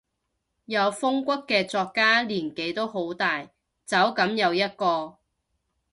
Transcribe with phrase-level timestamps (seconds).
[0.65, 3.43] 有風骨嘅作家年紀都好大，
[3.85, 5.19] 走噉又一個